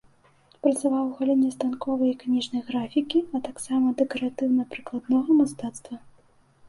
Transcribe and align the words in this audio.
Працаваў 0.67 1.01
у 1.07 1.11
галіне 1.17 1.49
станковай 1.57 2.09
і 2.13 2.17
кніжнай 2.23 2.61
графікі, 2.69 3.19
а 3.35 3.43
таксама 3.49 3.87
дэкаратыўна-прыкладнога 4.03 5.41
мастацтва. 5.43 5.95